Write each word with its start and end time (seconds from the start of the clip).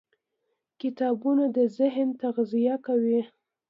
کتابونه 0.81 1.43
د 1.55 1.57
ذهن 1.77 2.07
تغذیه 2.21 2.75
کوي. 2.85 3.19